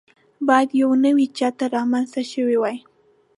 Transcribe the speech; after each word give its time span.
باید 0.47 0.69
یو 0.81 0.89
نوی 1.05 1.25
چتر 1.37 1.69
رامنځته 1.75 2.21
شوی 2.31 2.57
وای. 2.59 2.77